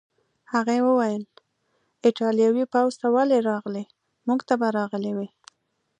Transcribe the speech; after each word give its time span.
هغې 0.53 0.77
وویل: 0.87 1.23
ایټالوي 2.05 2.65
پوځ 2.73 2.93
ته 3.01 3.07
ولې 3.15 3.37
راغلې؟ 3.49 3.83
موږ 4.27 4.39
ته 4.47 4.53
به 4.59 4.67
راغلی 4.77 5.11
وای. 5.17 5.29